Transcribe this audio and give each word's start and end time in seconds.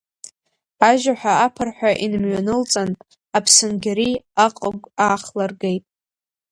Ажьаҳәа 0.89 1.33
аԥырҳәа 1.45 1.91
инымҩанылҵан, 2.05 2.89
аԥсынгьыри 3.37 4.09
аҟыгә 4.45 4.85
аахлыргеит… 5.05 5.83